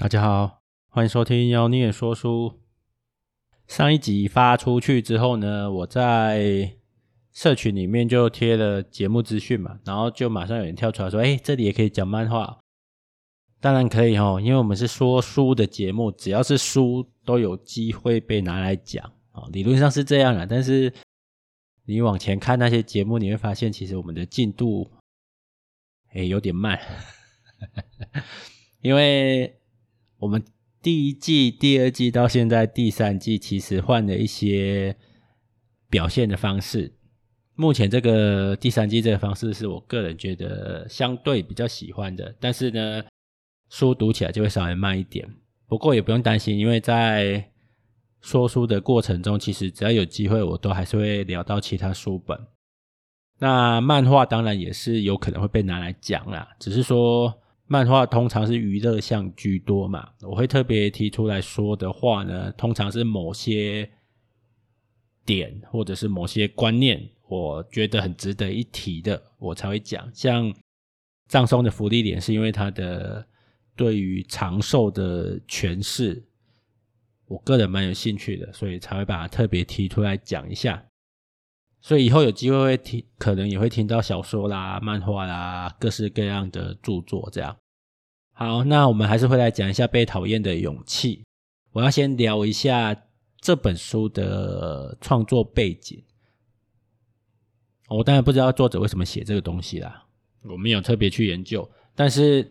[0.00, 2.58] 大家好，欢迎收听妖孽说书。
[3.66, 6.74] 上一集发出去之后呢，我在
[7.30, 12.60] 社群里面就贴了节目资讯嘛，然后就马上有人跳出来说：“哎，这里也可以讲漫画。”
[13.60, 19.50] 当然可以哦，因为我们是说书的节目，只要是书都有机会被拿来讲哦。
[19.52, 20.90] 理论上是这样啊，但是
[21.84, 24.90] 你往前看那些节目，你会发现其实我们的进度
[26.14, 26.80] 哎有点慢，
[28.80, 29.59] 因为。
[30.20, 30.44] 我们
[30.82, 34.94] 第一季、第二季到现在第三季，其实换了一些
[35.88, 36.92] 表现的方式。
[37.54, 43.02] 目前这个第三季这个方式是我个人觉得相对比较喜欢的，但是呢，
[43.70, 45.26] 书读起来就会稍微慢一点。
[45.66, 47.50] 不过也不用担心，因为在
[48.20, 52.38] 说书的过程中，其实只要有机会，我都还是会聊到其他书本。
[53.38, 57.40] 那漫画当然也是有可能会被拿来讲啦，只是说。
[57.72, 63.88] 漫画通常是娱乐向居多嘛，我会特别提出来说的话呢，通常是某些
[65.24, 70.10] 点或者是某些观念，我觉得很值得一提的，我才会讲。
[70.12, 70.52] 像
[71.28, 73.24] 葬送的福利点，是因为他的
[73.76, 76.24] 对于长寿的诠释，
[77.26, 80.84] 我个人蛮有兴趣的，所以才会把它特别提出来讲一下。
[81.82, 87.56] 所以以后有机会会听，可能也会听到小说啦、漫画啦，各式各样的著作这样。
[88.40, 91.16] 好，那我们还是会来讲一下《被讨厌的勇气》。
[91.72, 92.96] 我要先聊一下
[93.38, 96.02] 这本书的创作背景。
[97.90, 100.06] 我当然不知道作者为什么写这个东西啦，
[100.44, 101.70] 我没有特别去研究。
[101.94, 102.50] 但是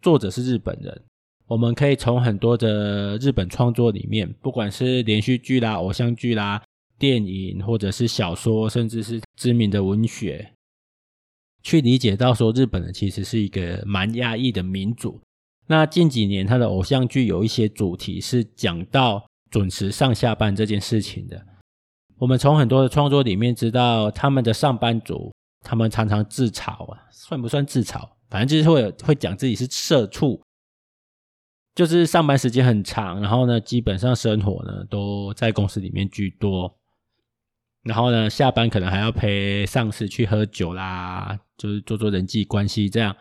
[0.00, 1.02] 作者是日本人，
[1.48, 6.62] 我们可以从很多的日本创作里面，不管是连续剧啦、偶像剧啦。
[7.00, 10.52] 电影或者是小说，甚至是知名的文学，
[11.66, 15.20] 去理解到说日本人其实是一个蛮压抑的民族。
[15.66, 21.44] 那近几年他的偶像剧有一些主题是讲到准时上下班这件事情的。
[22.18, 28.10] 我们从很多的创作里面知道，他们的上班族，他们常常自嘲啊，算不算自嘲？
[28.30, 30.40] 反正就是会会讲自己是社畜，
[31.74, 36.78] 就是上班时间很长，然后呢，基本上生活呢都在公司里面居多。
[37.82, 43.16] 然后呢，下班可能还要陪上司去喝酒啦，就是做做人际关系这样。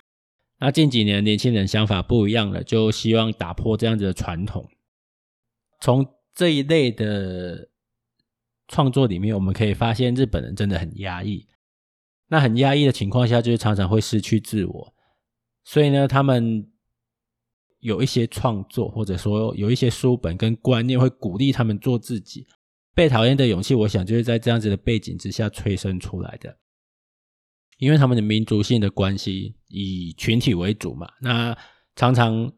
[0.59, 4.69] 那近几年年轻人想法不一样了，就希望打破这样子的传统。
[5.81, 7.69] 从这一类的
[8.68, 11.47] 创作里面，我们可以发现日本人真的很压抑。
[12.28, 14.94] 那很压抑的情况下，就是常常会失去自我。
[15.63, 16.72] 所以呢，他们
[17.79, 22.47] 有一些创作，或者说有一些书本跟观念，会鼓励他们做自己。
[22.95, 26.57] 被讨厌的勇气，我想就是在这样子的背景之下催生出来的，
[27.78, 31.58] 因为他们的民族性的关系以群体为主嘛，那
[31.96, 32.52] 常常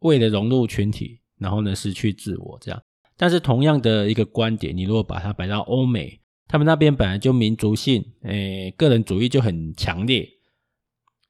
[0.00, 2.82] 为了融入群体，然后呢失去自我这样。
[3.16, 10.28] 但是同样的一个观点，你如果把它摆到欧美，他们那边本来就民族性，诶，个人主义就很强烈，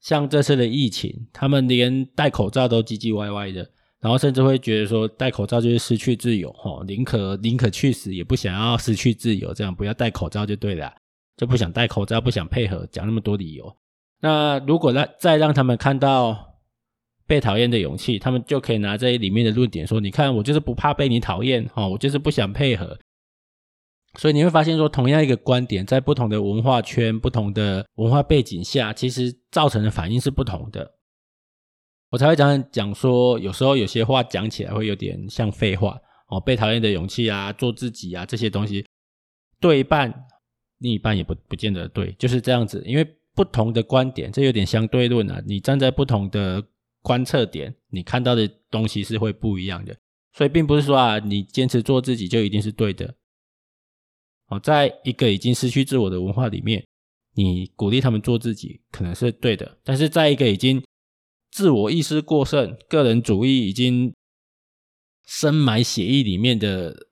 [0.01, 3.71] 像这次的疫情，他们连戴口罩都唧唧歪歪的。
[3.99, 10.93] 然后甚至会觉得说戴口罩就是失去自由，吼，宁可宁可去死也不想要失去自由，这样不要戴口罩就对了，
[11.37, 13.77] 就不想戴口罩，不想配合，讲那么多理由。
[14.21, 16.55] 那如果让再让他们看到
[17.27, 22.99] 被讨厌的勇气，他们就可以拿这里面的论点说：你看我就是不怕被你讨厌，哦，我就是不想配合。
[24.19, 30.91] 所以你会发现说，同样一个观点，在不同的文化圈、不同的文化背景下，其实造成的反应是不同的。
[32.09, 35.99] 我才会讲讲说，有时候有些话讲起来会有点像废话
[36.29, 36.41] 哦。
[36.41, 38.87] 被讨厌的勇气啊，做自己啊，这些东西
[39.61, 40.11] 对半，
[40.79, 42.83] 另一半也不不见得对，就是这样子。
[42.87, 45.43] 因为不同的观点，这有点相对论啊。
[45.47, 46.63] 你站在不同的
[47.03, 49.97] 观测点，你看到的东西是会不一样的。
[50.33, 53.15] 所以并不是说啊，你坚持做自己就一定是对的。
[54.49, 56.87] 哦，在一个已经失去自我的文化里面，
[57.35, 60.83] 你鼓励他们做自己可能是对的，但是在一个已经
[61.51, 64.15] 自我意识过剩、个人主义已经
[65.27, 67.09] 深埋血液里面的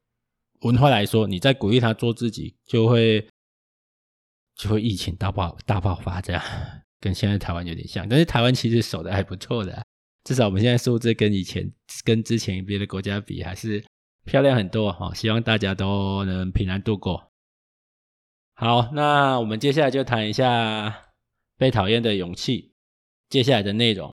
[0.61, 3.27] 文化来说，你再鼓励他做自己，就会
[4.57, 6.43] 就会疫情大爆大爆发，这样
[7.01, 8.09] 跟现在台湾有点像。
[8.09, 9.85] 但是台湾其实守得还不错的，
[10.25, 11.71] 至少我们现在数字跟以前、
[12.05, 13.85] 跟之前别的国家比，还是
[14.25, 15.13] 漂亮很多哈。
[15.15, 17.31] 希望大家都能平安度过。
[18.55, 21.11] 好，那我们接下来就谈一下
[21.59, 22.73] 被讨厌的勇气，
[23.29, 24.15] 接下来的内容。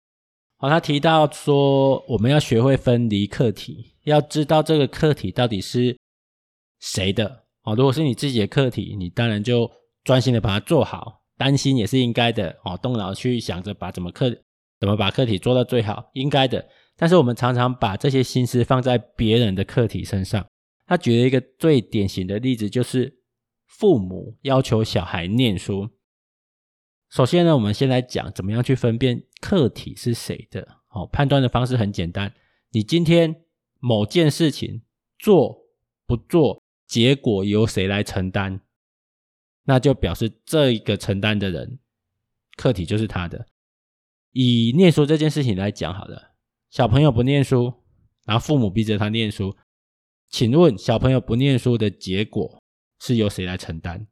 [0.59, 5.97] 好，他提到说，我们要学会分离课题，要知道这个课题到底是
[6.79, 7.45] 谁的。
[7.63, 9.69] 哦，如果是你自己的课题，你当然就
[10.07, 12.57] 专心的把它做好，担心也是应该的。
[12.63, 14.33] 哦，动脑去想着把怎么课
[14.79, 16.65] 怎么把课题做到最好，应该的。
[16.95, 20.47] 但是我们常常把这些心思放在别人的课题身上。
[20.85, 23.19] 他举了一个最典型的例子，就是
[23.65, 25.89] 父母要求小孩念书。
[27.09, 30.65] 首先呢，我们先来讲怎么样去分辨课题是谁的。
[30.87, 32.33] 好，判断的方式很简单，
[32.71, 33.43] 你今天
[33.81, 34.83] 某件事情
[35.19, 35.65] 做
[36.05, 38.61] 不做，结果由谁来承担，
[39.69, 41.77] 那就表示这一个承担的人
[42.55, 43.45] 课题就是他的。
[44.31, 46.35] 以念书这件事情来讲好了。
[46.69, 47.73] 小朋友不念书，
[48.25, 49.57] 然后父母逼着他念书，
[50.29, 52.63] 请问小朋友不念书的结果
[53.01, 54.07] 是由谁来承担？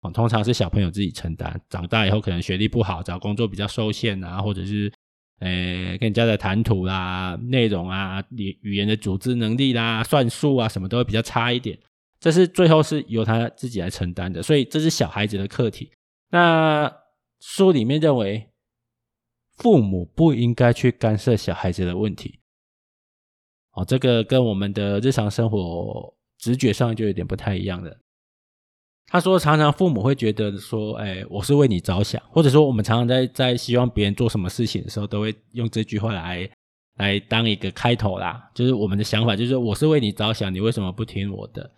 [0.00, 1.60] 哦，通常是小朋友自己承担。
[1.68, 4.92] 长大以后可能学历不好，找工作比较受限啊，或者是
[5.38, 11.78] 呃跟人家的谈吐啦、内容啊、语语言的组织能力啦、算术啊什么都会比较差一点。
[12.26, 15.90] 这是最后是由他自己来承担的，所以这是小孩子的课题。
[16.30, 16.92] 那
[17.40, 18.48] 书里面认为。
[19.58, 22.40] 父母不应该去干涉小孩子的问题，
[23.72, 27.98] 哦，这个跟我们的日常生活直觉上就有点不太一样的。
[29.06, 36.46] 他说，常常父母会觉得说，哎，我是为你着想，或者说我们常常在在希望别人做什么事情的时候，都会用这句话来
[36.98, 41.70] 来当一个开头啦，就是我们的想法，就是我是为你着想，你为什么不听我的？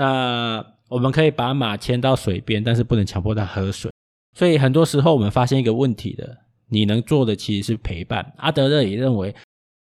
[0.00, 3.92] 那我们可以把马牵到水边，但是不能强迫他喝水。
[4.34, 6.38] 所以很多时候我们发现一个问题的。
[6.72, 8.32] 你能做的其实是陪伴。
[8.36, 9.34] 阿德勒也认为，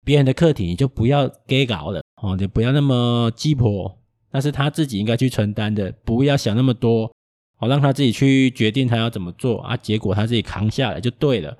[0.06, 3.98] 别人的课题你就不要给搞了哦，你不要那么鸡婆，
[4.30, 7.12] 那是他自己应该去承担的，不要想那么多，
[7.57, 11.57] 好让他自己去决定他要怎么做啊，结果他自己扛下来就对了。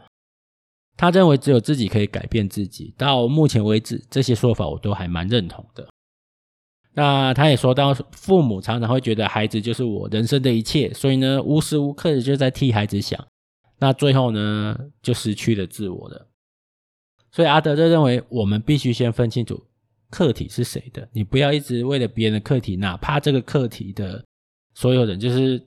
[0.96, 2.94] 他认为只有自己可以改变自己。
[2.96, 5.88] 到目前为止，这些说法我都还蛮认同的。
[7.00, 13.24] 那他也说到，父母常常会觉得孩子就是我人生的一切，所以呢，无时无刻的就在替孩子想。
[13.78, 16.28] 那最后呢，就失去了自我了。
[17.32, 19.64] 所以阿德勒认为，我们必须先分清楚
[20.10, 21.08] 客体是谁的。
[21.12, 24.26] 你不要一直为了别人的客体，哪怕这个客体的
[24.74, 25.64] 所有人就是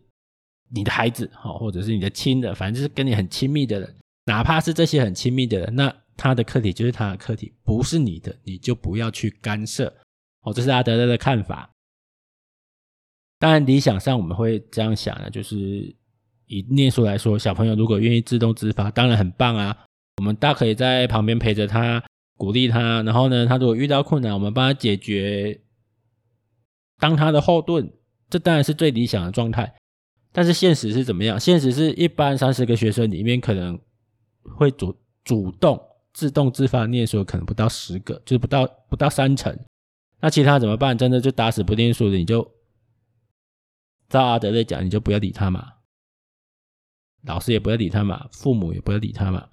[0.75, 3.97] 你的孩子，好，或者是你的亲的，反正就是跟你很亲密的人，
[4.27, 9.95] 哪怕是这些很亲密的人，那他的客体就是他的客体，不是你的，你就不要去干涉。
[10.43, 11.71] 哦，这是阿德勒的看法。
[13.39, 15.95] 当然，理想上我们会这样想的，就是。
[16.53, 19.85] 以念书来说，小朋友如果愿意自动自发，当然很棒啊！
[20.17, 22.03] 我们大可以在旁边陪着他，
[22.37, 23.05] 鼓励他。
[23.05, 25.61] 然后呢，他如果遇到困难，我们帮他解决，
[26.99, 27.93] 当他的后盾，
[28.29, 29.73] 这当然是最理想的状态。
[30.33, 31.39] 但是现实是怎么样？
[31.39, 33.79] 现实是一般三十个学生里面，可能
[34.43, 35.81] 会主主动
[36.13, 39.57] 自动自发念书，可能不到十个，就是不到不到三成。
[40.21, 40.97] 那其他怎么办？
[40.97, 42.51] 真的就打死不定数的，你就
[44.09, 45.75] 照阿德勒讲，你就不要理他嘛。
[47.23, 49.49] 老师也不要理他嘛，父母也不要理他嘛。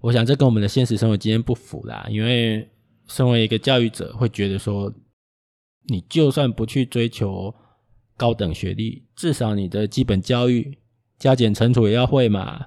[0.00, 2.68] 我想这跟我们的现实生活经验不符啦，因为
[3.06, 4.92] 身为一个教育者，会觉得说，
[5.88, 7.54] 你就算不去追求
[8.16, 10.78] 高等学历，至少你的基本教育，
[11.18, 12.66] 加减乘除也要会嘛，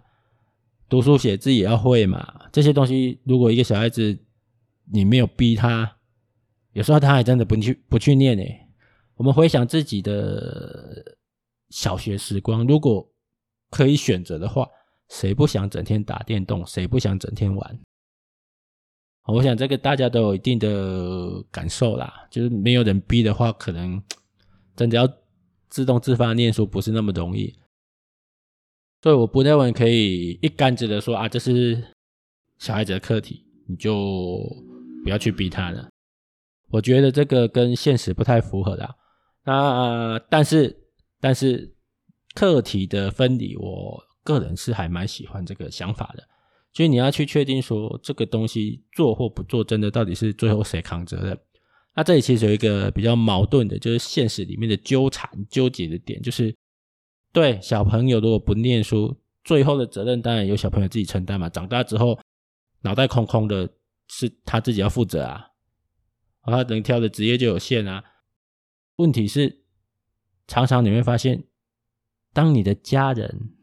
[0.87, 2.49] 读书写字也要会嘛。
[2.53, 4.17] 这些东西，如果一个小孩子
[4.91, 5.97] 你没有逼他，
[6.73, 8.67] 有时候他还真的不去不去念诶。
[9.15, 11.15] 我们回想自己的。
[11.71, 13.05] 小学时光，如果
[13.71, 14.65] 可以选择的话，
[15.09, 16.65] 谁不想整天打电动？
[16.65, 17.79] 谁不想整天玩？
[19.25, 22.27] 我想这个大家都有一定的感受啦。
[22.29, 24.01] 就是没有人逼的话，可能
[24.75, 25.11] 真的要
[25.67, 27.53] 自动自发念书不是那么容易。
[29.01, 31.83] 所以我不认为可以一竿子的说啊，这是
[32.59, 34.39] 小孩子的课题，你就
[35.05, 35.87] 不要去逼他了。
[36.67, 38.93] 我觉得这个跟现实不太符合啦。
[39.45, 40.81] 那但是。
[41.21, 41.73] 但是
[42.35, 46.23] 课题的分离，我个人是还蛮喜欢这个想法的。
[46.71, 51.39] 所以你要去确定说这个东西做或不做，真的到底是最后谁扛责任？
[51.95, 56.55] 那这里其实有一个比较矛盾的，就是现实里面的纠缠纠结的点，就是
[57.33, 61.49] 对小朋友如果不念书，最后的责任当然由小朋友自己承担嘛。
[61.49, 62.19] 长大之后
[62.81, 63.67] 脑袋空空的，
[64.07, 65.51] 是他自己要负责啊，
[66.43, 68.03] 他能挑的职业就有限啊。
[68.97, 69.63] 问题是。
[70.47, 71.45] 常常你会发现，
[72.31, 73.55] 当你的家人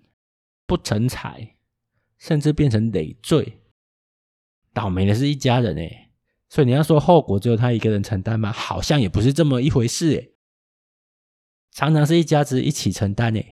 [0.67, 1.55] 不成才，
[2.19, 3.61] 甚至变成累赘，
[4.73, 6.11] 倒霉的是一家人哎。
[6.49, 8.51] 所以你要说后果只有他一个人承担吗？
[8.51, 10.35] 好像也不是这么一回事诶。
[11.71, 13.52] 常常是一家子一起承担诶。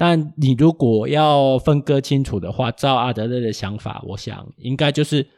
[0.00, 5.28] 但你如果要分割清楚的话，照阿德勒的想法，我想应该就是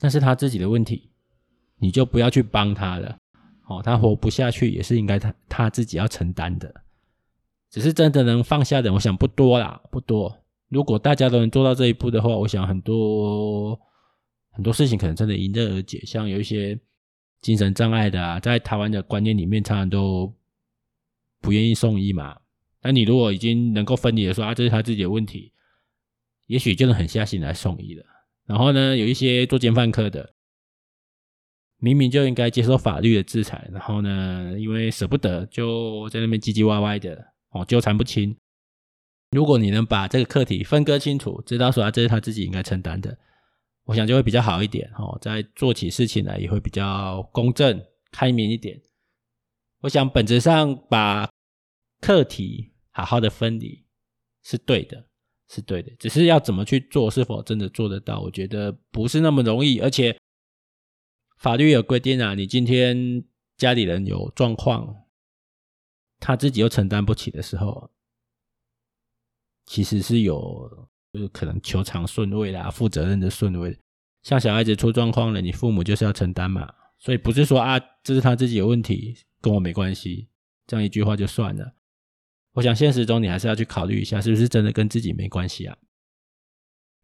[0.00, 1.08] 那是他自己的问题，
[1.78, 3.16] 你就不要去帮他了。
[3.66, 6.70] 哦，他活不下去也是应该他他自己要承担的，
[7.70, 10.44] 只是真的能放下的，我想不多啦，不多。
[10.68, 13.80] 如果大家都能做到这一步的话，我想很多
[14.50, 16.02] 很多事情可能真的迎刃而解。
[16.04, 16.78] 像有一些
[17.40, 20.30] 精神障碍的啊，在台湾的观念里面，常常都
[21.40, 22.36] 不愿意送医嘛。
[22.82, 25.52] 那你如果已经能够分离的说啊，这是他自己的问题，
[26.46, 28.04] 也许就能狠下心来送医了。
[28.46, 30.34] 然后呢，有一些作奸犯科的，
[31.78, 38.36] 明明就应该接受法律的制裁，然后呢，因为舍不得，就在那边唧唧歪歪的哦，纠缠不清。
[39.32, 43.18] 如果你能把这个课题分割清楚，知道说啊，这是他自己应该承担的，
[43.84, 48.80] 我想就会比较好一点哦，在做起事情来也会比较公正、开明一点。
[49.80, 51.28] 我想本质上把
[52.06, 53.84] 课题好好的分离
[54.44, 55.08] 是对的，
[55.48, 59.80] 是对的，只是要怎么去做，是否真的做得到，我觉得不是那么容易。
[59.80, 60.16] 而且
[61.36, 63.24] 法律有规定啊，你今天
[63.56, 65.02] 家里人有状况，
[66.20, 67.90] 他自己又承担不起的时候。
[69.64, 73.76] 其实是有，就是可能求偿顺位啦，负责任的顺位。
[74.22, 76.72] 像小孩子出状况了，你父母就是要承担嘛。
[77.00, 80.28] 所以不是说啊，这是他自己有问题，跟我没关系，
[80.68, 81.72] 这样一句话就算了。
[82.56, 85.76] 我想现实中你还是要去考虑一下，是不是真的跟自己没关系啊？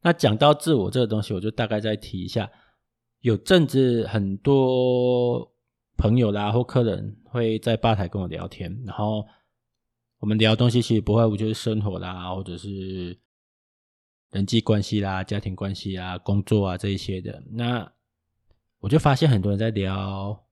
[0.01, 2.51] 那讲到自我这个东西，我就大概再提一下。
[3.21, 5.53] 有阵子很多
[5.97, 9.25] 朋友啦或客人会在吧台跟我聊天，然后。
[10.19, 13.19] 我们聊东西其实不外乎就是生活啦，或者是
[14.31, 17.43] 人际关系啦、家庭关系啊、工作啊这一些的。
[17.51, 17.93] 那
[18.79, 20.47] 我就发现很多人在聊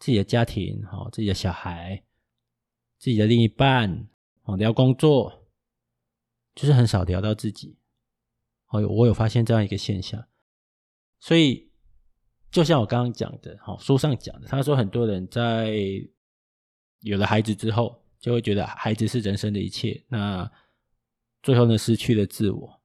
[0.00, 2.02] 自己的家庭、哈自己的小孩、
[3.04, 4.08] 自己的另一半，
[4.44, 5.44] 哦，聊工作，
[6.54, 7.76] 就是很少聊到自己。
[8.68, 10.24] 哦，我有发现这样一个现象。
[11.20, 11.70] 所以，
[12.50, 15.76] 就像我刚刚讲的，哈，书上讲的，他说很多人在
[17.00, 18.00] 有了孩子之后。
[18.18, 20.50] 就会觉得孩子是人生的一切，那
[21.42, 22.80] 最后呢，失去了自我。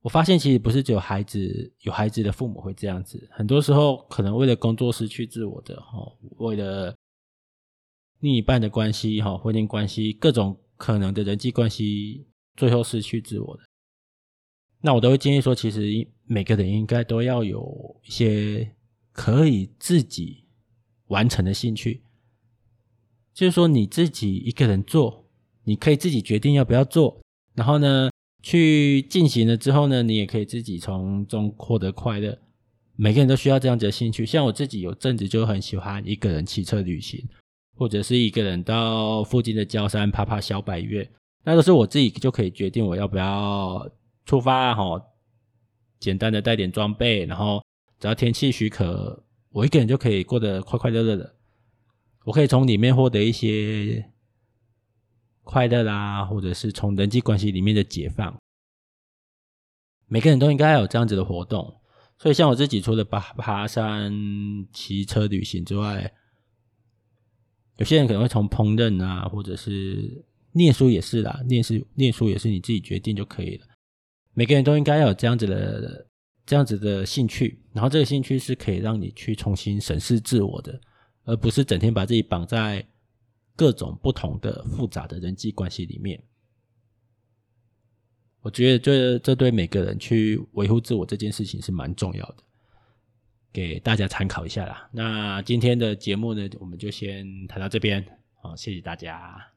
[0.00, 5.98] 我发现其实不是只有孩子有孩子的父母会这样子，很多时候可能为了工作失去自我的哈，
[6.38, 6.92] 为了
[8.20, 13.62] 另一半的关系哈，婚姻关系各种可能的人际关系，最后失去自我的。
[14.80, 18.72] 那我都会建议说，其实每个人应该都要有一些
[19.12, 20.44] 可以自己
[21.08, 22.02] 完成的兴趣。
[23.34, 25.26] 就是说你自己一个人做，
[25.64, 27.20] 你可以自己决定要不要做，
[27.54, 28.10] 然后呢，
[28.42, 32.36] 去进行了之后呢，你也可以自己从中获得快乐。
[32.96, 37.24] 每个人都需要这样子的兴趣，像我自己有阵子就很喜欢一个人骑车旅行，
[37.78, 41.08] 或者是一个人到附近的郊山爬爬小百岳，
[41.44, 43.88] 那都是我自己就可以决定我要不要
[44.26, 45.00] 出发哈。
[46.00, 47.62] 简单的带点装备，然后
[47.98, 51.36] 只要天气许可，我一个人就可以过得快快乐乐的。
[52.24, 54.04] 我可以从里面获得一些
[55.42, 58.36] 快乐啦，或者是从人际关系里面的解放。
[60.06, 61.80] 每个人都应该有这样子的活动，
[62.18, 64.12] 所以像我自己，除了爬爬山、
[64.72, 66.12] 骑车旅行之外，
[67.78, 73.66] 有些人可能会从烹饪啊，或者是念书也是啦，念书念书也是你自己决定就可以了。
[74.34, 76.06] 每个人都应该要有这样子的
[76.46, 80.80] 这样子的兴趣，然后这个兴趣是可以让你去重新审视自我的。
[81.24, 82.82] 而不是整天把自己绑在
[83.54, 86.18] 各种不同的复杂的人际关系里面，
[88.40, 92.36] 我觉得这这对每个人去维护自我这件事情是蛮重要的，
[93.52, 94.88] 给大家参考一下啦。
[94.92, 98.04] 那今天的节目呢，我们就先谈到这边，
[98.42, 99.38] 好，谢谢大家。